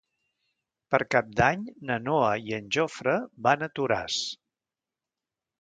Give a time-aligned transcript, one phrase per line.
[0.93, 3.15] Per Cap d'Any na Noa i en Jofre
[3.49, 4.21] van a Toràs.